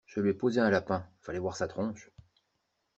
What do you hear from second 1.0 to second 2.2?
fallait voir sa tronche.